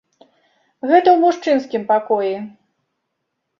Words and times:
Гэта 0.89 1.03
ў 1.11 1.17
мужчынскім 1.25 1.85
пакоі. 1.93 2.35